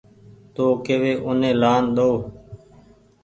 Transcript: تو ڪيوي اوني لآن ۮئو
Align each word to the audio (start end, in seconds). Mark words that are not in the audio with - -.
تو 0.53 0.65
ڪيوي 0.85 1.13
اوني 1.25 1.51
لآن 1.61 1.83
ۮئو 1.95 2.13